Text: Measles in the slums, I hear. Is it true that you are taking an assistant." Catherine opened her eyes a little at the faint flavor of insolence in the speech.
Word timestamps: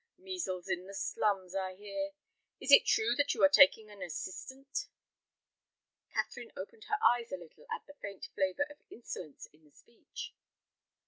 Measles 0.17 0.67
in 0.67 0.87
the 0.87 0.95
slums, 0.95 1.53
I 1.53 1.75
hear. 1.75 2.13
Is 2.59 2.71
it 2.71 2.87
true 2.87 3.13
that 3.17 3.35
you 3.35 3.43
are 3.43 3.47
taking 3.49 3.87
an 3.91 4.01
assistant." 4.01 4.87
Catherine 6.11 6.51
opened 6.57 6.85
her 6.85 6.97
eyes 7.05 7.31
a 7.31 7.37
little 7.37 7.67
at 7.69 7.85
the 7.85 7.93
faint 7.93 8.25
flavor 8.33 8.63
of 8.63 8.77
insolence 8.89 9.45
in 9.53 9.63
the 9.63 9.69
speech. 9.69 10.33